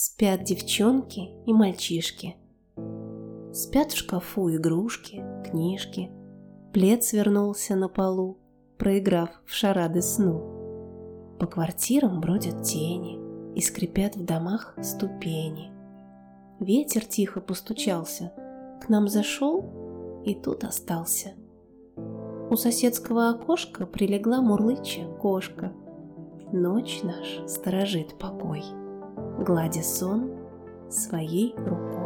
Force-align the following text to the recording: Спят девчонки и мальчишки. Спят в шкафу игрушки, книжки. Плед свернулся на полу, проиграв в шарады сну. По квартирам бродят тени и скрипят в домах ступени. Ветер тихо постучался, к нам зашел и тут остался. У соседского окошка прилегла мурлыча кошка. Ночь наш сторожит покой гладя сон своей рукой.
Спят 0.00 0.44
девчонки 0.44 1.32
и 1.44 1.52
мальчишки. 1.52 2.36
Спят 3.52 3.90
в 3.90 3.96
шкафу 3.96 4.48
игрушки, 4.48 5.24
книжки. 5.44 6.12
Плед 6.72 7.02
свернулся 7.02 7.74
на 7.74 7.88
полу, 7.88 8.38
проиграв 8.78 9.28
в 9.44 9.52
шарады 9.52 10.00
сну. 10.00 11.36
По 11.40 11.48
квартирам 11.48 12.20
бродят 12.20 12.62
тени 12.62 13.18
и 13.56 13.60
скрипят 13.60 14.14
в 14.14 14.24
домах 14.24 14.78
ступени. 14.80 15.72
Ветер 16.60 17.04
тихо 17.04 17.40
постучался, 17.40 18.32
к 18.80 18.88
нам 18.88 19.08
зашел 19.08 20.22
и 20.24 20.36
тут 20.36 20.62
остался. 20.62 21.32
У 22.50 22.54
соседского 22.54 23.30
окошка 23.30 23.84
прилегла 23.84 24.42
мурлыча 24.42 25.08
кошка. 25.20 25.72
Ночь 26.52 27.00
наш 27.02 27.50
сторожит 27.50 28.16
покой 28.16 28.62
гладя 29.38 29.82
сон 29.82 30.30
своей 30.90 31.54
рукой. 31.56 31.97